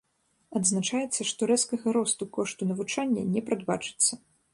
Адзначаецца, 0.59 1.27
што 1.31 1.49
рэзкага 1.51 1.93
росту 1.97 2.27
кошту 2.39 2.69
навучання 2.71 3.27
не 3.37 3.45
прадбачыцца. 3.51 4.13